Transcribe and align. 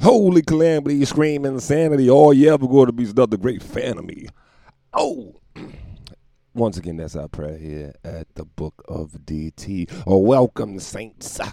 Holy 0.00 0.40
calamity, 0.40 1.04
scream 1.04 1.44
insanity. 1.44 2.08
All 2.08 2.32
you 2.32 2.50
ever 2.50 2.66
going 2.66 2.86
to 2.86 2.92
be 2.92 3.02
is 3.02 3.10
another 3.10 3.36
great 3.36 3.62
fan 3.62 3.98
of 3.98 4.06
me. 4.06 4.28
Oh. 4.94 5.34
Once 6.54 6.78
again, 6.78 6.96
that's 6.96 7.16
our 7.16 7.28
prayer 7.28 7.58
here 7.58 7.92
at 8.02 8.34
the 8.34 8.46
Book 8.46 8.82
of 8.88 9.12
DT. 9.26 9.92
Oh, 10.06 10.16
welcome, 10.16 10.80
saints. 10.80 11.38
I 11.38 11.52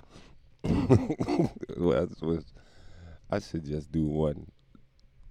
should 3.39 3.65
just 3.65 3.91
do 3.91 4.05
one 4.05 4.49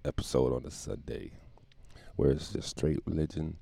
episode 0.04 0.52
on 0.54 0.66
a 0.66 0.70
Sunday 0.70 1.32
where 2.16 2.32
it's 2.32 2.52
just 2.52 2.68
straight 2.68 3.00
religion 3.06 3.56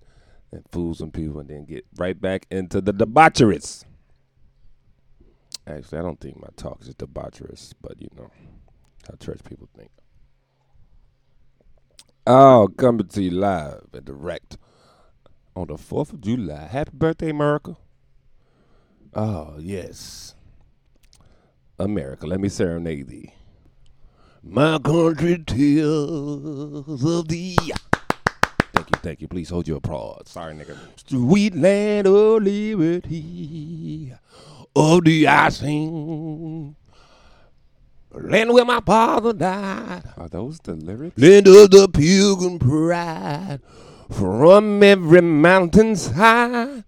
and 0.50 0.64
fool 0.72 0.94
some 0.94 1.12
people 1.12 1.38
and 1.38 1.48
then 1.48 1.64
get 1.64 1.86
right 1.96 2.20
back 2.20 2.46
into 2.50 2.80
the 2.80 2.92
debaucheries. 2.92 3.84
Actually, 5.64 5.98
I 5.98 6.02
don't 6.02 6.20
think 6.20 6.40
my 6.40 6.48
talk 6.56 6.82
is 6.82 6.92
debaucherous, 6.96 7.72
but 7.80 8.02
you 8.02 8.08
know 8.16 8.32
how 9.08 9.16
church 9.16 9.40
people 9.44 9.68
think. 9.76 9.90
Oh, 12.26 12.68
coming 12.76 13.06
to 13.08 13.22
you 13.22 13.32
live 13.32 13.88
and 13.92 14.04
direct 14.04 14.56
on 15.54 15.66
the 15.66 15.74
4th 15.74 16.14
of 16.14 16.20
July. 16.22 16.66
Happy 16.66 16.90
birthday, 16.94 17.30
America. 17.30 17.76
Oh, 19.12 19.56
yes. 19.58 20.34
America, 21.78 22.26
let 22.26 22.40
me 22.40 22.48
serenade 22.48 23.08
thee. 23.08 23.34
My 24.42 24.78
country 24.78 25.42
tears 25.46 25.84
of 25.86 27.28
thee. 27.28 27.56
Thank 28.72 28.90
you, 28.90 28.98
thank 29.02 29.20
you. 29.20 29.28
Please 29.28 29.50
hold 29.50 29.68
your 29.68 29.78
applause. 29.78 30.28
Sorry, 30.28 30.54
nigga. 30.54 30.76
Sweet 31.06 31.54
land 31.54 32.06
of 32.06 32.42
liberty, 32.42 34.12
of 34.74 35.04
the 35.04 35.26
I 35.26 35.48
sing. 35.48 36.76
Land 38.14 38.52
where 38.52 38.64
my 38.64 38.80
father 38.80 39.32
died. 39.32 40.04
Are 40.16 40.28
those 40.28 40.60
the 40.60 40.74
lyrics? 40.74 41.18
Land 41.18 41.48
of 41.48 41.70
the 41.70 41.88
pilgrim 41.88 42.58
pride. 42.58 43.60
From 44.10 44.82
every 44.82 45.20
mountain's 45.22 46.08
high, 46.12 46.84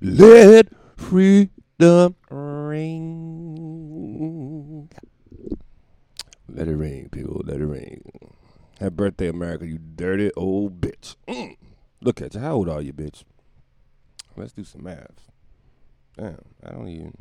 let 0.00 0.68
freedom 0.96 2.14
ring. 2.30 2.98
Let 6.48 6.68
it 6.68 6.76
ring, 6.76 7.08
people. 7.10 7.42
Let 7.44 7.60
it 7.60 7.66
ring. 7.66 8.02
Happy 8.78 8.94
birthday, 8.94 9.28
America, 9.28 9.66
you 9.66 9.78
dirty 9.78 10.30
old 10.36 10.80
bitch. 10.80 11.16
Mm. 11.26 11.56
Look 12.00 12.22
at 12.22 12.34
you. 12.34 12.40
How 12.40 12.54
old 12.54 12.68
are 12.68 12.80
you, 12.80 12.92
bitch? 12.92 13.24
Let's 14.36 14.52
do 14.52 14.62
some 14.62 14.84
math. 14.84 15.30
Damn, 16.16 16.38
I 16.64 16.70
don't 16.70 16.88
even. 16.88 17.12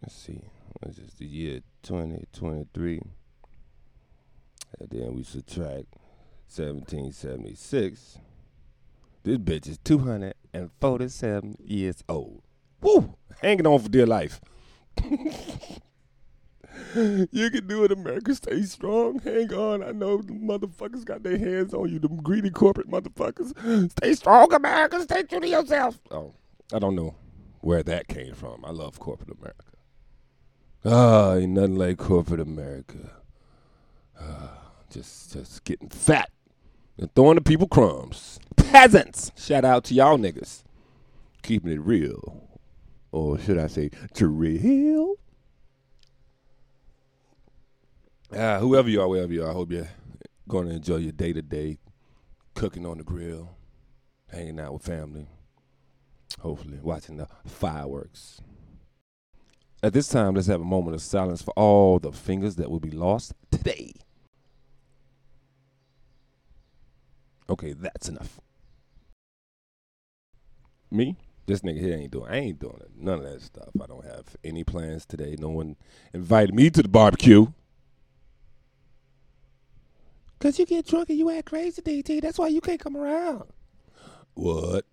Let's 0.00 0.14
see. 0.14 0.40
What's 0.80 0.98
this? 0.98 1.14
The 1.14 1.26
year 1.26 1.60
2023. 1.82 3.00
And 4.80 4.90
then 4.90 5.14
we 5.14 5.22
subtract 5.22 5.94
1776. 6.54 8.18
This 9.24 9.38
bitch 9.38 9.68
is 9.68 9.78
247 9.84 11.56
years 11.64 12.02
old. 12.08 12.42
Woo! 12.80 13.14
Hanging 13.40 13.66
on 13.66 13.78
for 13.78 13.88
dear 13.88 14.06
life. 14.06 14.40
you 16.94 17.50
can 17.50 17.66
do 17.66 17.84
it, 17.84 17.92
America. 17.92 18.34
Stay 18.34 18.62
strong. 18.62 19.20
Hang 19.20 19.52
on. 19.54 19.82
I 19.82 19.92
know 19.92 20.18
the 20.18 20.32
motherfuckers 20.32 21.04
got 21.04 21.22
their 21.22 21.38
hands 21.38 21.72
on 21.72 21.88
you, 21.88 21.98
them 21.98 22.16
greedy 22.16 22.50
corporate 22.50 22.90
motherfuckers. 22.90 23.90
Stay 23.92 24.14
strong, 24.14 24.52
America. 24.52 25.00
Stay 25.02 25.22
true 25.22 25.40
to 25.40 25.48
yourself. 25.48 26.00
Oh, 26.10 26.34
I 26.72 26.78
don't 26.78 26.96
know 26.96 27.14
where 27.60 27.82
that 27.84 28.08
came 28.08 28.34
from. 28.34 28.64
I 28.64 28.70
love 28.70 28.98
corporate 28.98 29.30
America. 29.38 29.71
Ah, 30.84 31.34
ain't 31.34 31.52
nothing 31.52 31.76
like 31.76 31.98
corporate 31.98 32.40
America. 32.40 33.12
Ah, 34.20 34.58
just, 34.90 35.32
just 35.32 35.62
getting 35.64 35.88
fat 35.88 36.30
and 36.98 37.14
throwing 37.14 37.36
the 37.36 37.40
people 37.40 37.68
crumbs. 37.68 38.40
Peasants. 38.56 39.30
Shout 39.36 39.64
out 39.64 39.84
to 39.84 39.94
y'all 39.94 40.18
niggas. 40.18 40.64
Keeping 41.42 41.72
it 41.72 41.80
real. 41.80 42.48
Or 43.12 43.38
should 43.38 43.58
I 43.58 43.66
say, 43.66 43.90
to 44.14 44.26
real? 44.26 45.14
Uh, 48.32 48.58
whoever 48.58 48.88
you 48.88 49.02
are, 49.02 49.08
wherever 49.08 49.32
you 49.32 49.44
are, 49.44 49.50
I 49.50 49.52
hope 49.52 49.70
you're 49.70 49.90
going 50.48 50.68
to 50.68 50.74
enjoy 50.74 50.96
your 50.96 51.12
day 51.12 51.32
to 51.32 51.42
day 51.42 51.78
cooking 52.54 52.86
on 52.86 52.98
the 52.98 53.04
grill, 53.04 53.56
hanging 54.30 54.58
out 54.58 54.72
with 54.72 54.82
family, 54.82 55.26
hopefully 56.40 56.78
watching 56.82 57.18
the 57.18 57.28
fireworks. 57.46 58.40
At 59.84 59.92
this 59.92 60.08
time, 60.08 60.34
let's 60.34 60.46
have 60.46 60.60
a 60.60 60.64
moment 60.64 60.94
of 60.94 61.02
silence 61.02 61.42
for 61.42 61.52
all 61.56 61.98
the 61.98 62.12
fingers 62.12 62.54
that 62.56 62.70
will 62.70 62.78
be 62.78 62.92
lost 62.92 63.34
today. 63.50 63.92
Okay, 67.50 67.72
that's 67.72 68.08
enough. 68.08 68.40
Me? 70.88 71.16
This 71.46 71.62
nigga 71.62 71.80
here 71.80 71.96
ain't 71.96 72.12
doing. 72.12 72.30
I 72.30 72.36
ain't 72.36 72.60
doing 72.60 72.78
it. 72.80 72.90
None 72.96 73.18
of 73.18 73.24
that 73.24 73.42
stuff. 73.42 73.70
I 73.82 73.86
don't 73.86 74.04
have 74.04 74.36
any 74.44 74.62
plans 74.62 75.04
today. 75.04 75.34
No 75.38 75.48
one 75.48 75.74
invited 76.14 76.54
me 76.54 76.70
to 76.70 76.82
the 76.82 76.88
barbecue. 76.88 77.46
Cause 80.38 80.58
you 80.58 80.66
get 80.66 80.86
drunk 80.86 81.10
and 81.10 81.18
you 81.18 81.30
act 81.30 81.46
crazy, 81.46 81.82
DT. 81.82 82.20
That's 82.20 82.38
why 82.38 82.48
you 82.48 82.60
can't 82.60 82.80
come 82.80 82.96
around. 82.96 83.44
What? 84.34 84.84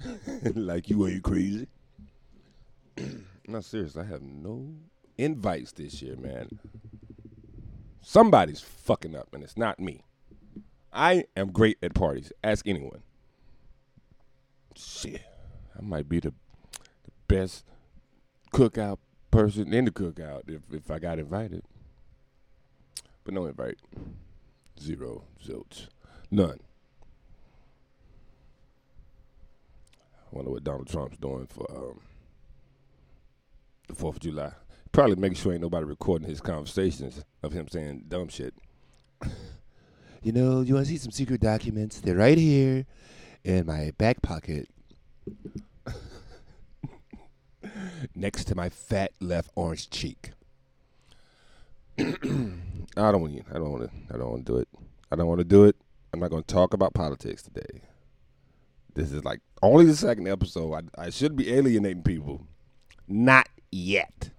like 0.54 0.90
you 0.90 1.06
ain't 1.06 1.22
crazy? 1.22 1.66
no, 3.50 3.60
seriously. 3.60 4.02
I 4.02 4.06
have 4.06 4.22
no 4.22 4.74
invites 5.18 5.72
this 5.72 6.00
year, 6.00 6.16
man. 6.16 6.58
Somebody's 8.00 8.60
fucking 8.60 9.14
up, 9.14 9.28
and 9.32 9.42
it's 9.42 9.56
not 9.56 9.78
me. 9.78 10.02
I 10.92 11.24
am 11.36 11.52
great 11.52 11.78
at 11.82 11.94
parties. 11.94 12.32
Ask 12.42 12.66
anyone. 12.66 13.02
Shit, 14.76 15.22
I 15.76 15.82
might 15.82 16.08
be 16.08 16.20
the, 16.20 16.30
the 17.04 17.10
best 17.28 17.64
cookout 18.52 18.98
person 19.30 19.72
in 19.72 19.84
the 19.84 19.90
cookout 19.90 20.48
if 20.48 20.62
if 20.72 20.90
I 20.90 20.98
got 20.98 21.18
invited. 21.18 21.62
But 23.24 23.34
no 23.34 23.46
invite. 23.46 23.78
Zero. 24.80 25.24
Zilch. 25.44 25.88
None. 26.30 26.60
I 30.32 30.36
wonder 30.36 30.50
what 30.50 30.64
Donald 30.64 30.88
Trump's 30.88 31.18
doing 31.18 31.46
for 31.46 31.70
um, 31.70 32.00
the 33.94 34.02
4th 34.02 34.14
of 34.14 34.20
July. 34.20 34.52
Probably 34.92 35.16
making 35.16 35.36
sure 35.36 35.52
ain't 35.52 35.62
nobody 35.62 35.84
recording 35.84 36.28
his 36.28 36.40
conversations 36.40 37.24
of 37.42 37.52
him 37.52 37.68
saying 37.68 38.06
dumb 38.08 38.28
shit. 38.28 38.54
you 40.22 40.32
know, 40.32 40.62
you 40.62 40.74
want 40.74 40.86
to 40.86 40.92
see 40.92 40.98
some 40.98 41.12
secret 41.12 41.40
documents? 41.40 42.00
They're 42.00 42.16
right 42.16 42.38
here 42.38 42.86
in 43.44 43.66
my 43.66 43.92
back 43.98 44.22
pocket. 44.22 44.68
Next 48.14 48.46
to 48.46 48.54
my 48.54 48.68
fat 48.68 49.12
left 49.20 49.50
orange 49.54 49.90
cheek. 49.90 50.32
I 51.98 52.02
don't 52.02 53.20
want. 53.20 53.44
I 53.50 53.54
don't 53.54 53.70
want 53.70 53.84
to. 53.84 54.14
I 54.14 54.18
don't 54.18 54.30
want 54.30 54.46
to 54.46 54.52
do 54.52 54.58
it. 54.58 54.68
I 55.12 55.16
don't 55.16 55.26
want 55.26 55.38
to 55.38 55.44
do 55.44 55.64
it. 55.64 55.76
I'm 56.12 56.20
not 56.20 56.30
going 56.30 56.42
to 56.42 56.54
talk 56.54 56.74
about 56.74 56.94
politics 56.94 57.42
today. 57.42 57.82
This 58.94 59.12
is 59.12 59.24
like 59.24 59.40
only 59.62 59.84
the 59.84 59.94
second 59.94 60.26
episode. 60.26 60.90
I, 60.96 61.04
I 61.04 61.10
should 61.10 61.36
be 61.36 61.52
alienating 61.52 62.02
people. 62.02 62.46
Not 63.06 63.48
yet. 63.70 64.30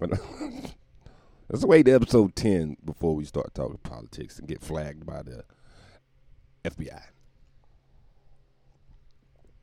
Let's 0.00 1.64
wait 1.64 1.86
to 1.86 1.92
episode 1.92 2.36
ten 2.36 2.76
before 2.84 3.14
we 3.14 3.24
start 3.24 3.54
talking 3.54 3.78
politics 3.82 4.38
and 4.38 4.46
get 4.46 4.60
flagged 4.60 5.06
by 5.06 5.22
the 5.22 5.44
FBI. 6.64 7.00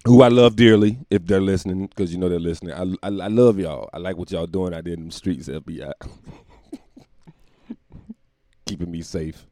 Who 0.06 0.22
I 0.22 0.28
love 0.28 0.56
dearly, 0.56 1.00
if 1.09 1.25
they're 1.25 1.41
listening, 1.41 1.88
because 1.88 2.12
you 2.12 2.19
know 2.19 2.29
they're 2.29 2.40
listening. 2.40 2.73
I, 2.73 3.07
I, 3.07 3.07
I 3.07 3.28
love 3.28 3.57
y'all. 3.57 3.90
I 3.91 3.97
like 3.97 4.18
what 4.18 4.31
y'all 4.31 4.46
doing 4.46 4.73
out 4.73 4.84
there 4.84 4.94
in 4.94 5.07
the 5.07 5.12
streets, 5.12 5.47
FBI. 5.47 5.91
Keeping 8.66 8.91
me 8.91 9.02
safe. 9.02 9.47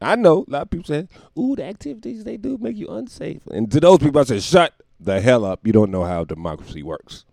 I 0.00 0.16
know 0.16 0.44
a 0.48 0.50
lot 0.50 0.62
of 0.62 0.70
people 0.70 0.86
say, 0.86 1.08
"Ooh, 1.38 1.56
the 1.56 1.64
activities 1.64 2.24
they 2.24 2.38
do 2.38 2.56
make 2.58 2.76
you 2.76 2.88
unsafe." 2.88 3.46
And 3.48 3.70
to 3.72 3.80
those 3.80 3.98
people, 3.98 4.20
I 4.20 4.24
say, 4.24 4.40
"Shut 4.40 4.72
the 4.98 5.20
hell 5.20 5.44
up! 5.44 5.66
You 5.66 5.72
don't 5.72 5.90
know 5.90 6.04
how 6.04 6.24
democracy 6.24 6.82
works." 6.82 7.26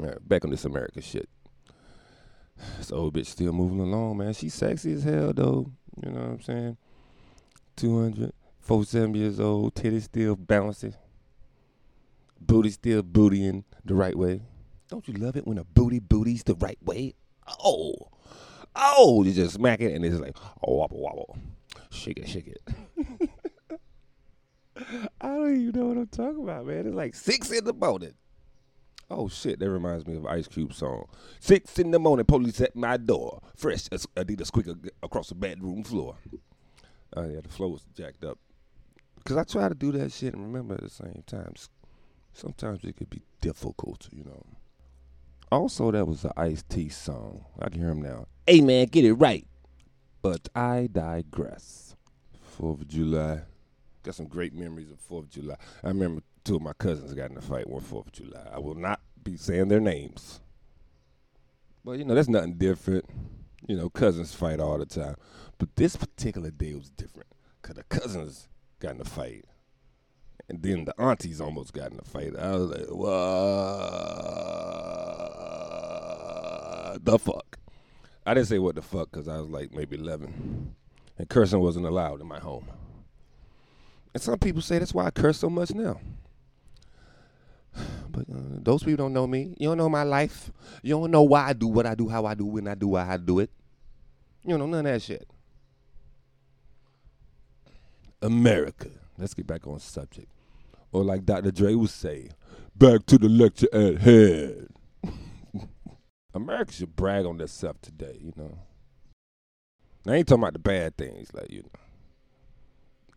Right, 0.00 0.28
back 0.28 0.44
on 0.44 0.50
this 0.50 0.64
America 0.64 1.00
shit. 1.00 1.28
This 2.76 2.92
old 2.92 3.14
bitch 3.14 3.26
still 3.26 3.52
moving 3.52 3.80
along, 3.80 4.18
man. 4.18 4.32
She's 4.32 4.54
sexy 4.54 4.92
as 4.92 5.04
hell, 5.04 5.32
though. 5.32 5.70
You 6.04 6.12
know 6.12 6.20
what 6.20 6.30
I'm 6.30 6.42
saying? 6.42 6.76
200, 7.76 8.32
47 8.60 9.14
years 9.14 9.40
old, 9.40 9.74
titties 9.74 10.02
still 10.02 10.36
bouncing, 10.36 10.94
booty 12.40 12.70
still 12.70 13.02
bootying 13.02 13.64
the 13.84 13.94
right 13.94 14.16
way. 14.16 14.42
Don't 14.88 15.06
you 15.06 15.14
love 15.14 15.36
it 15.36 15.46
when 15.46 15.58
a 15.58 15.64
booty 15.64 15.98
booties 15.98 16.42
the 16.44 16.54
right 16.54 16.78
way? 16.82 17.14
Oh, 17.62 17.94
oh, 18.74 19.22
you 19.22 19.32
just 19.32 19.54
smack 19.54 19.80
it 19.80 19.94
and 19.94 20.04
it's 20.04 20.18
like, 20.18 20.36
oh, 20.62 20.76
wobble, 20.76 21.00
wobble. 21.00 21.38
Shake 21.90 22.18
it, 22.18 22.28
shake 22.28 22.48
it. 22.48 22.60
I 25.20 25.28
don't 25.28 25.56
even 25.56 25.80
know 25.80 25.86
what 25.86 25.96
I'm 25.96 26.06
talking 26.06 26.42
about, 26.42 26.66
man. 26.66 26.86
It's 26.86 26.94
like 26.94 27.14
six 27.14 27.50
in 27.50 27.64
the 27.64 27.72
morning. 27.72 28.14
Oh 29.10 29.28
shit, 29.28 29.58
that 29.58 29.70
reminds 29.70 30.06
me 30.06 30.16
of 30.16 30.26
Ice 30.26 30.46
Cube 30.46 30.74
song. 30.74 31.06
Six 31.40 31.78
in 31.78 31.90
the 31.90 31.98
morning, 31.98 32.26
police 32.26 32.60
at 32.60 32.76
my 32.76 32.98
door. 32.98 33.40
Fresh 33.56 33.88
as 33.90 34.06
Adidas 34.16 34.46
squeaker 34.48 34.74
across 35.02 35.30
the 35.30 35.34
bedroom 35.34 35.82
floor. 35.82 36.16
Oh 37.16 37.26
yeah, 37.26 37.40
the 37.40 37.48
flow 37.48 37.68
was 37.68 37.86
jacked 37.96 38.24
up. 38.24 38.38
Cause 39.24 39.36
I 39.36 39.44
try 39.44 39.68
to 39.68 39.74
do 39.74 39.92
that 39.92 40.12
shit 40.12 40.34
and 40.34 40.42
remember 40.42 40.74
at 40.74 40.82
the 40.82 40.90
same 40.90 41.22
time. 41.26 41.54
Sometimes 42.32 42.84
it 42.84 42.96
could 42.96 43.10
be 43.10 43.22
difficult, 43.40 44.08
you 44.12 44.24
know. 44.24 44.44
Also, 45.50 45.90
that 45.90 46.06
was 46.06 46.24
an 46.24 46.32
Ice 46.36 46.62
T 46.68 46.90
song. 46.90 47.44
I 47.58 47.70
can 47.70 47.80
hear 47.80 47.90
him 47.90 48.02
now. 48.02 48.26
Hey 48.46 48.60
man, 48.60 48.86
get 48.86 49.04
it 49.04 49.14
right. 49.14 49.46
But 50.20 50.48
I 50.54 50.88
digress. 50.92 51.96
Fourth 52.42 52.82
of 52.82 52.88
July. 52.88 53.40
Got 54.02 54.14
some 54.14 54.26
great 54.26 54.52
memories 54.52 54.90
of 54.90 55.00
Fourth 55.00 55.24
of 55.24 55.30
July. 55.30 55.56
I 55.82 55.88
remember 55.88 56.22
two 56.48 56.56
of 56.56 56.62
my 56.62 56.72
cousins 56.72 57.12
got 57.12 57.30
in 57.30 57.36
a 57.36 57.42
fight 57.42 57.68
one 57.68 57.82
Fourth 57.82 58.06
of 58.06 58.12
July. 58.12 58.48
I 58.50 58.58
will 58.58 58.74
not 58.74 59.00
be 59.22 59.36
saying 59.36 59.68
their 59.68 59.80
names. 59.80 60.40
But 61.84 61.98
you 61.98 62.06
know, 62.06 62.14
that's 62.14 62.28
nothing 62.28 62.54
different. 62.54 63.04
You 63.66 63.76
know, 63.76 63.90
cousins 63.90 64.32
fight 64.32 64.58
all 64.58 64.78
the 64.78 64.86
time. 64.86 65.16
But 65.58 65.76
this 65.76 65.94
particular 65.94 66.50
day 66.50 66.72
was 66.74 66.88
different. 66.88 67.28
Cause 67.60 67.76
the 67.76 67.82
cousins 67.84 68.48
got 68.80 68.94
in 68.94 69.00
a 69.02 69.04
fight. 69.04 69.44
And 70.48 70.62
then 70.62 70.86
the 70.86 70.98
aunties 70.98 71.38
almost 71.38 71.74
got 71.74 71.92
in 71.92 71.98
a 71.98 72.04
fight. 72.04 72.34
I 72.34 72.52
was 72.52 72.70
like, 72.70 72.86
what 76.94 77.04
the 77.04 77.18
fuck? 77.18 77.58
I 78.24 78.32
didn't 78.32 78.48
say 78.48 78.58
what 78.58 78.74
the 78.74 78.82
fuck 78.82 79.10
because 79.10 79.28
I 79.28 79.38
was 79.38 79.50
like 79.50 79.74
maybe 79.74 79.98
11. 79.98 80.74
And 81.18 81.28
cursing 81.28 81.60
wasn't 81.60 81.84
allowed 81.84 82.22
in 82.22 82.26
my 82.26 82.38
home. 82.38 82.68
And 84.14 84.22
some 84.22 84.38
people 84.38 84.62
say 84.62 84.78
that's 84.78 84.94
why 84.94 85.04
I 85.04 85.10
curse 85.10 85.36
so 85.36 85.50
much 85.50 85.74
now. 85.74 86.00
But 88.18 88.34
uh, 88.34 88.40
those 88.62 88.82
people 88.82 89.04
don't 89.04 89.12
know 89.12 89.28
me. 89.28 89.54
You 89.58 89.68
don't 89.68 89.78
know 89.78 89.88
my 89.88 90.02
life. 90.02 90.50
You 90.82 90.94
don't 90.94 91.10
know 91.12 91.22
why 91.22 91.48
I 91.48 91.52
do 91.52 91.68
what 91.68 91.86
I 91.86 91.94
do, 91.94 92.08
how 92.08 92.26
I 92.26 92.34
do, 92.34 92.46
when 92.46 92.66
I 92.66 92.74
do, 92.74 92.88
why 92.88 93.08
I 93.08 93.16
do 93.16 93.38
it. 93.38 93.50
You 94.42 94.50
don't 94.50 94.58
know 94.58 94.66
none 94.66 94.86
of 94.86 94.92
that 94.92 95.02
shit. 95.02 95.28
America. 98.20 98.88
Let's 99.18 99.34
get 99.34 99.46
back 99.46 99.68
on 99.68 99.78
subject. 99.78 100.32
Or 100.90 101.04
like 101.04 101.24
Dr. 101.26 101.52
Dre 101.52 101.74
would 101.74 101.90
say, 101.90 102.30
back 102.74 103.06
to 103.06 103.18
the 103.18 103.28
lecture 103.28 103.68
at 103.72 103.98
hand. 103.98 104.68
America 106.34 106.72
should 106.72 106.96
brag 106.96 107.24
on 107.24 107.38
themselves 107.38 107.78
today, 107.82 108.18
you 108.20 108.32
know. 108.36 108.58
I 110.08 110.16
ain't 110.16 110.26
talking 110.26 110.42
about 110.42 110.54
the 110.54 110.58
bad 110.58 110.96
things, 110.96 111.32
like, 111.32 111.50
you 111.50 111.62
know. 111.62 111.70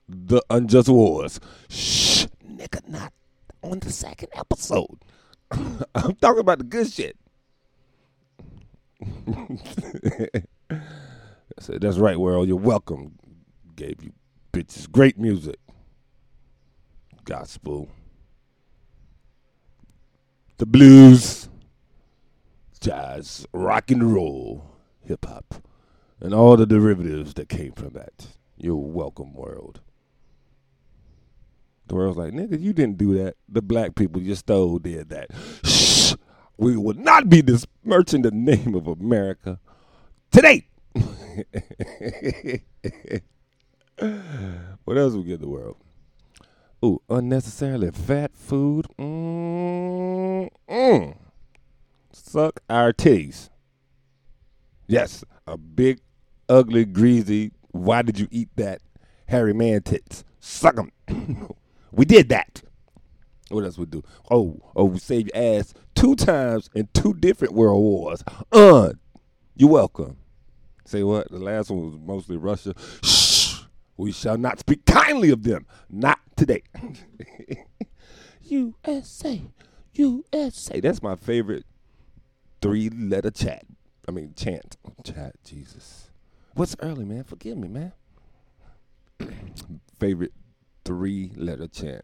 The 0.10 0.44
unjust 0.52 0.90
wars. 0.90 1.40
Shh, 1.70 2.28
nigga, 2.46 2.88
not 2.88 3.14
on 3.72 3.80
the 3.80 3.92
second 3.92 4.28
episode. 4.34 5.00
I'm 5.52 6.16
talking 6.16 6.40
about 6.40 6.60
the 6.60 6.66
good 6.66 6.92
shit. 6.92 7.18
Said, 11.60 11.82
that's 11.82 11.98
right, 11.98 12.20
world. 12.20 12.48
You're 12.48 12.58
welcome. 12.58 13.18
Gave 13.76 14.04
you 14.04 14.12
bitches 14.54 14.92
great 14.92 15.18
music. 15.18 15.58
Gospel. 17.24 17.90
The 20.58 20.66
blues. 20.66 21.48
Jazz, 22.80 23.46
rock 23.54 23.92
and 23.92 24.12
roll, 24.12 24.66
hip 25.02 25.26
hop, 25.26 25.54
and 26.20 26.34
all 26.34 26.58
the 26.58 26.66
derivatives 26.66 27.36
that 27.36 27.48
came 27.48 27.74
from 27.74 27.90
that. 27.94 28.26
You're 28.58 28.76
welcome, 28.76 29.36
world. 29.36 29.82
The 31.88 31.96
world's 31.96 32.18
like, 32.18 32.34
nigga, 32.34 32.60
you 32.60 32.74
didn't 32.74 32.98
do 32.98 33.18
that. 33.24 33.36
The 33.50 33.62
black 33.62 33.96
people 33.96 34.22
you 34.22 34.36
stole 34.36 34.80
did 34.80 35.10
that. 35.10 35.30
Shh. 35.66 36.14
We 36.58 36.78
will 36.78 36.96
not 36.96 37.28
be 37.28 37.42
besmirching 37.42 38.22
the 38.22 38.32
name 38.32 38.76
of 38.76 38.88
America 38.88 39.60
today. 40.32 40.68
what 44.86 44.98
else 44.98 45.14
we 45.14 45.24
get 45.24 45.42
the 45.42 45.48
world? 45.48 45.78
Ooh, 46.84 47.02
unnecessarily 47.10 47.92
fat 47.92 48.32
food. 48.36 48.88
Mm-mm. 48.98 50.50
Suck 52.12 52.60
our 52.70 52.92
titties. 52.92 53.50
Yes, 54.88 55.24
a 55.48 55.58
big, 55.58 56.00
ugly, 56.50 56.86
greasy. 56.86 57.52
Why 57.72 58.02
did 58.02 58.20
you 58.20 58.28
eat 58.32 58.50
that 58.56 58.82
hairy 59.28 59.54
man 59.54 59.84
tits? 59.84 60.24
Suck 60.40 60.76
them. 60.76 60.92
We 61.92 62.06
did 62.06 62.30
that. 62.30 62.62
What 63.50 63.66
else 63.66 63.78
we 63.78 63.86
do? 63.86 64.04
Oh, 64.30 64.60
oh, 64.76 64.86
we 64.86 65.00
saved 65.00 65.32
your 65.34 65.60
ass 65.60 65.74
two 65.94 66.16
times 66.16 66.70
in 66.74 66.88
two 66.94 67.14
different 67.14 67.54
world 67.54 67.82
wars. 67.82 68.24
Uh, 68.52 68.94
you're 69.56 69.70
welcome. 69.70 70.18
Say 70.86 71.04
what? 71.04 71.30
The 71.30 71.40
last 71.40 71.70
one 71.70 71.92
was 71.92 72.00
mostly 72.00 72.38
Russia. 72.38 72.74
Shh. 73.04 73.62
We 73.98 74.12
shall 74.12 74.38
not 74.38 74.60
speak 74.60 74.86
kindly 74.86 75.30
of 75.30 75.44
them. 75.44 75.68
Not 75.90 76.20
today. 76.36 76.64
USA. 78.44 79.42
USA. 79.94 80.80
That's 80.80 81.04
my 81.04 81.16
favorite 81.16 81.66
three 82.62 82.90
letter 82.90 83.32
chat. 83.32 83.66
I 84.08 84.12
mean 84.12 84.34
chant. 84.36 84.78
Chat, 85.04 85.36
Jesus. 85.44 86.10
What's 86.54 86.76
early, 86.80 87.06
man? 87.06 87.24
Forgive 87.24 87.58
me, 87.58 87.68
man. 87.68 87.94
favorite 90.00 90.34
three 90.92 91.32
letter 91.38 91.68
chant. 91.68 92.04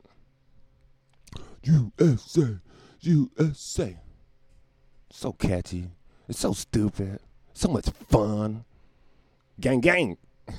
USA, 1.62 2.56
USA. 3.02 3.98
So 5.12 5.34
catchy. 5.34 5.90
It's 6.30 6.40
so 6.40 6.54
stupid. 6.54 7.20
So 7.54 7.68
much 7.68 7.90
fun. 7.90 8.64
Gang, 9.60 9.82
gang. 9.82 10.18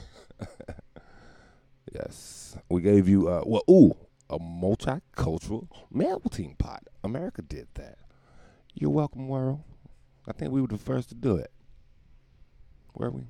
yes. 1.94 2.58
We 2.68 2.82
gave 2.82 3.08
you, 3.08 3.28
uh, 3.28 3.44
well, 3.46 3.62
ooh, 3.70 3.96
a 4.28 4.38
multicultural 4.38 5.68
melting 5.90 6.54
pot. 6.56 6.82
America 7.02 7.40
did 7.40 7.68
that. 7.76 7.96
You're 8.74 8.90
welcome, 8.90 9.26
world. 9.26 9.62
I 10.26 10.32
think 10.32 10.52
we 10.52 10.60
were 10.60 10.68
the 10.68 10.76
first 10.76 11.08
to 11.08 11.14
do 11.14 11.36
it. 11.36 11.50
Were 12.92 13.10
we? 13.10 13.22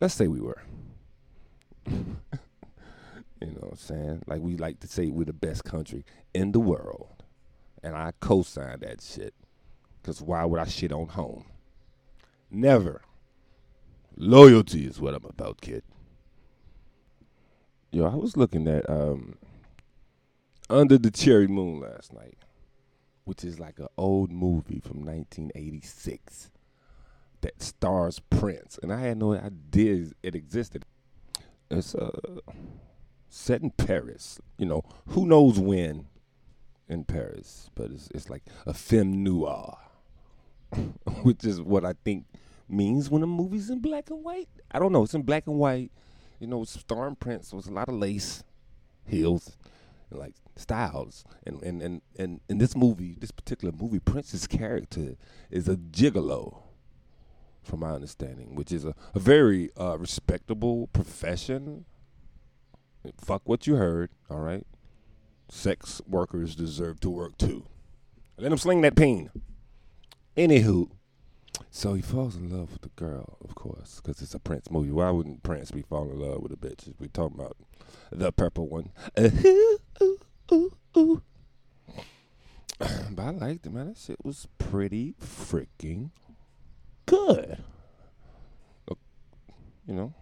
Let's 0.00 0.14
say 0.14 0.26
we 0.26 0.40
were. 0.40 0.60
You 3.46 3.52
know 3.52 3.60
what 3.60 3.72
I'm 3.72 3.76
saying? 3.76 4.22
Like 4.26 4.40
we 4.40 4.56
like 4.56 4.80
to 4.80 4.88
say 4.88 5.08
we're 5.08 5.24
the 5.24 5.32
best 5.32 5.62
country 5.64 6.04
in 6.34 6.50
the 6.50 6.58
world. 6.58 7.22
And 7.82 7.94
I 7.94 8.12
co 8.18 8.42
sign 8.42 8.80
that 8.80 9.00
shit. 9.00 9.34
Because 10.02 10.20
why 10.20 10.44
would 10.44 10.58
I 10.58 10.64
shit 10.64 10.92
on 10.92 11.06
home? 11.06 11.44
Never. 12.50 13.02
Loyalty 14.16 14.84
is 14.86 15.00
what 15.00 15.14
I'm 15.14 15.24
about, 15.24 15.60
kid. 15.60 15.84
Yo, 17.92 18.04
I 18.06 18.16
was 18.16 18.36
looking 18.36 18.66
at 18.66 18.88
um, 18.90 19.36
Under 20.68 20.98
the 20.98 21.10
Cherry 21.10 21.46
Moon 21.46 21.80
last 21.80 22.12
night, 22.12 22.38
which 23.24 23.44
is 23.44 23.60
like 23.60 23.78
an 23.78 23.88
old 23.96 24.32
movie 24.32 24.80
from 24.80 25.04
1986 25.04 26.50
that 27.42 27.62
stars 27.62 28.20
Prince. 28.28 28.78
And 28.82 28.92
I 28.92 29.00
had 29.00 29.18
no 29.18 29.34
idea 29.34 30.06
it 30.22 30.34
existed. 30.34 30.84
It's 31.70 31.94
a. 31.94 32.10
Set 33.28 33.62
in 33.62 33.70
Paris. 33.70 34.40
You 34.58 34.66
know, 34.66 34.84
who 35.08 35.26
knows 35.26 35.58
when 35.58 36.06
in 36.88 37.04
Paris, 37.04 37.70
but 37.74 37.90
it's 37.90 38.08
it's 38.14 38.30
like 38.30 38.44
a 38.66 38.74
film 38.74 39.22
noir, 39.22 39.78
which 41.22 41.44
is 41.44 41.60
what 41.60 41.84
I 41.84 41.94
think 42.04 42.26
means 42.68 43.10
when 43.10 43.22
a 43.22 43.26
movie's 43.26 43.70
in 43.70 43.80
black 43.80 44.10
and 44.10 44.22
white. 44.22 44.48
I 44.70 44.78
don't 44.78 44.92
know. 44.92 45.02
It's 45.02 45.14
in 45.14 45.22
black 45.22 45.46
and 45.46 45.58
white. 45.58 45.90
You 46.38 46.46
know, 46.46 46.64
starring 46.64 47.16
Prince. 47.16 47.48
So 47.48 47.58
it's 47.58 47.66
a 47.66 47.72
lot 47.72 47.88
of 47.88 47.94
lace, 47.94 48.44
heels, 49.06 49.56
and 50.10 50.18
like 50.18 50.34
styles. 50.54 51.24
And 51.44 51.62
and 51.62 51.82
and 51.82 52.02
and 52.18 52.40
in 52.48 52.58
this 52.58 52.76
movie, 52.76 53.16
this 53.18 53.30
particular 53.30 53.72
movie, 53.76 54.00
Prince's 54.00 54.46
character 54.46 55.16
is 55.50 55.68
a 55.68 55.76
gigolo. 55.76 56.62
From 57.62 57.80
my 57.80 57.90
understanding, 57.90 58.54
which 58.54 58.70
is 58.70 58.84
a, 58.84 58.94
a 59.12 59.18
very 59.18 59.70
uh, 59.76 59.98
respectable 59.98 60.86
profession 60.92 61.84
Fuck 63.18 63.42
what 63.44 63.66
you 63.66 63.76
heard, 63.76 64.10
all 64.30 64.40
right? 64.40 64.66
Sex 65.48 66.00
workers 66.08 66.56
deserve 66.56 67.00
to 67.00 67.10
work 67.10 67.38
too. 67.38 67.64
Let 68.38 68.52
him 68.52 68.58
sling 68.58 68.80
that 68.82 68.96
pain. 68.96 69.30
Anywho, 70.36 70.90
so 71.70 71.94
he 71.94 72.02
falls 72.02 72.36
in 72.36 72.50
love 72.50 72.72
with 72.72 72.82
the 72.82 72.90
girl, 72.90 73.38
of 73.42 73.54
course, 73.54 74.00
because 74.02 74.20
it's 74.20 74.34
a 74.34 74.38
Prince 74.38 74.70
movie. 74.70 74.90
Why 74.90 75.10
wouldn't 75.10 75.42
Prince 75.42 75.70
be 75.70 75.82
falling 75.82 76.10
in 76.10 76.20
love 76.20 76.42
with 76.42 76.52
a 76.52 76.56
bitch? 76.56 76.92
We 76.98 77.08
talking 77.08 77.38
about 77.38 77.56
the 78.10 78.32
purple 78.32 78.68
one. 78.68 78.90
Ooh, 79.18 79.78
ooh, 80.52 80.72
ooh. 80.96 81.22
but 82.78 83.22
I 83.22 83.30
liked 83.30 83.66
it, 83.66 83.72
man. 83.72 83.88
That 83.88 83.98
shit 83.98 84.22
was 84.24 84.48
pretty 84.58 85.14
freaking 85.20 86.10
good. 87.06 87.58
You 89.86 89.94
know, 89.94 90.14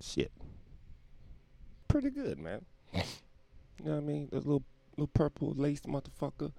shit 0.00 0.30
pretty 2.00 2.10
good, 2.10 2.38
man. 2.38 2.62
You 2.92 3.00
know 3.86 3.92
what 3.92 3.96
I 3.96 4.00
mean? 4.00 4.28
The 4.30 4.36
little 4.36 4.62
little 4.98 5.06
purple 5.06 5.54
lace 5.56 5.80
motherfucker. 5.80 6.52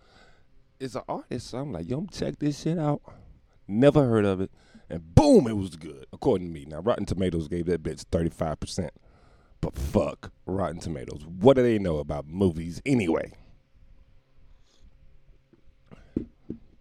it's 0.80 0.96
an 0.96 1.04
artist. 1.08 1.52
So 1.52 1.60
I'm 1.60 1.72
like, 1.72 1.88
yo, 1.88 2.08
check 2.12 2.40
this 2.40 2.62
shit 2.62 2.80
out. 2.80 3.02
Never 3.68 4.08
heard 4.08 4.26
of 4.26 4.42
it. 4.42 4.50
And 4.90 5.14
boom, 5.14 5.48
it 5.48 5.56
was 5.56 5.76
good, 5.76 6.08
according 6.12 6.48
to 6.48 6.54
me. 6.54 6.66
Now, 6.68 6.80
Rotten 6.80 7.06
Tomatoes 7.06 7.48
gave 7.48 7.68
that 7.68 7.84
bitch 7.84 8.06
35%. 8.06 8.90
But 9.62 9.78
fuck 9.78 10.32
Rotten 10.48 10.80
Tomatoes. 10.80 11.26
What 11.28 11.56
do 11.56 11.62
they 11.62 11.78
know 11.78 11.98
about 11.98 12.28
movies 12.28 12.82
anyway? 12.84 13.34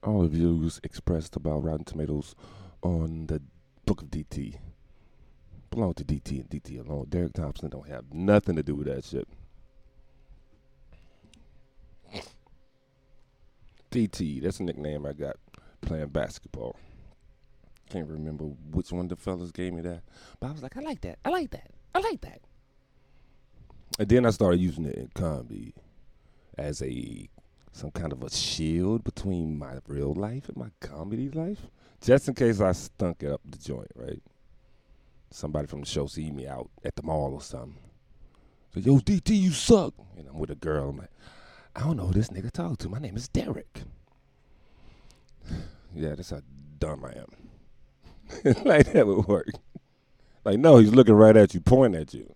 All 0.02 0.22
the 0.22 0.28
views 0.28 0.80
expressed 0.82 1.36
about 1.36 1.62
Rotten 1.62 1.84
Tomatoes 1.84 2.34
on 2.82 3.26
the 3.26 3.42
Book 3.84 4.00
of 4.02 4.08
DT 4.08 4.56
belong 5.76 5.92
to 5.95 6.04
DT 6.04 6.40
and 6.40 6.49
DT 6.49 6.85
alone. 6.85 7.06
Derek 7.11 7.35
Thompson 7.35 7.68
don't 7.68 7.87
have 7.87 8.12
nothing 8.12 8.56
to 8.56 8.62
do 8.62 8.75
with 8.75 8.87
that 8.87 9.04
shit. 9.04 9.28
DT, 13.90 14.42
that's 14.42 14.59
a 14.59 14.62
nickname 14.62 15.06
I 15.06 15.12
got 15.12 15.37
playing 15.83 16.09
basketball. 16.09 16.76
Can't 17.90 18.09
remember 18.09 18.45
which 18.45 18.90
one 18.90 19.06
the 19.06 19.16
fellas 19.16 19.52
gave 19.52 19.75
me 19.75 19.83
that. 19.83 20.02
But 20.40 20.49
I 20.49 20.52
was 20.52 20.62
like, 20.62 20.76
I 20.76 20.80
like 20.80 21.02
that. 21.02 21.18
I 21.25 21.28
like 21.28 21.50
that. 21.50 21.71
I 21.95 22.00
like 22.00 22.23
that. 22.23 22.40
And 23.99 24.09
then 24.09 24.26
I 24.26 24.30
started 24.30 24.59
using 24.59 24.87
it 24.87 24.97
in 24.97 25.09
comedy 25.14 25.75
as 26.59 26.83
a 26.83 27.28
some 27.73 27.90
kind 27.90 28.12
of 28.12 28.23
a 28.23 28.30
shield 28.30 29.04
between 29.04 29.59
my 29.59 29.75
real 29.87 30.14
life 30.14 30.49
and 30.49 30.56
my 30.56 30.71
comedy 30.80 31.28
life. 31.28 31.68
Just 32.00 32.28
in 32.28 32.35
case 32.35 32.61
I 32.61 32.73
stunk 32.73 33.23
it 33.23 33.30
up 33.30 33.42
the 33.45 33.59
joint, 33.59 33.90
right? 33.95 34.23
Somebody 35.30 35.66
from 35.66 35.80
the 35.80 35.87
show 35.87 36.06
see 36.06 36.30
me 36.30 36.47
out 36.47 36.71
at 36.85 36.97
the 36.97 37.02
mall 37.02 37.35
or 37.35 37.42
something. 37.42 37.76
So, 38.73 38.80
yo, 38.80 38.99
DT, 38.99 39.38
you 39.38 39.50
suck. 39.50 39.95
And 40.16 40.28
I'm 40.28 40.38
with 40.38 40.50
a 40.50 40.54
girl. 40.54 40.90
I'm 40.90 40.99
like, 40.99 41.11
I 41.75 41.80
don't 41.80 41.97
know 41.97 42.06
who 42.06 42.14
this 42.14 42.28
nigga 42.28 42.50
talk 42.50 42.78
to. 42.78 42.88
My 42.88 42.99
name 42.99 43.16
is 43.16 43.28
Derek. 43.28 43.83
yeah, 45.95 46.14
that's 46.14 46.30
how 46.30 46.40
dumb 46.78 47.04
I 47.04 47.12
am. 47.18 48.54
like 48.64 48.92
that 48.92 49.06
would 49.06 49.26
work. 49.26 49.49
Like, 50.45 50.59
no, 50.59 50.78
he's 50.78 50.92
looking 50.92 51.14
right 51.14 51.37
at 51.37 51.54
you, 51.54 51.61
pointing 51.61 52.00
at 52.00 52.14
you. 52.14 52.35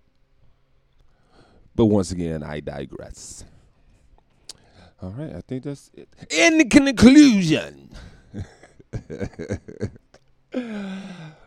But 1.75 1.87
once 1.87 2.11
again, 2.11 2.43
I 2.43 2.61
digress. 2.61 3.45
All 5.03 5.11
right, 5.11 5.35
I 5.35 5.41
think 5.41 5.65
that's 5.65 5.91
it. 5.95 6.09
In 6.31 6.69
conclusion, 6.69 7.91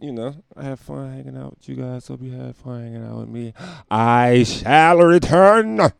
you 0.00 0.12
know, 0.12 0.34
I 0.56 0.64
have 0.64 0.80
fun 0.80 1.12
hanging 1.12 1.36
out 1.36 1.56
with 1.56 1.68
you 1.68 1.76
guys. 1.76 2.08
Hope 2.08 2.22
you 2.22 2.32
had 2.32 2.56
fun 2.56 2.82
hanging 2.82 3.04
out 3.06 3.18
with 3.18 3.28
me. 3.28 3.54
I 3.90 4.44
shall 4.44 4.98
return. 4.98 5.92